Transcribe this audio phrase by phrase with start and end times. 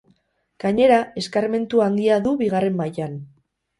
[0.63, 3.19] Gainera, eskarmentu handia du bigarren mailan.